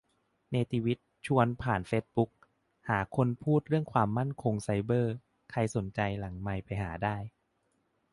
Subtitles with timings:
[0.49, 2.31] เนติวิทย์ชวนผ่านเฟซบุ๊ก
[2.89, 5.13] หาคนพูดเรื่องความมั่นคงไซเบอร์
[5.51, 7.15] ใครสนใจหลังไมค์ไปหาได้